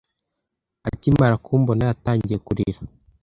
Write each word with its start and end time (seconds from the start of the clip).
Akimara 0.89 1.35
kumbona, 1.45 1.83
yatangiye 1.89 2.37
kurira. 2.45 2.79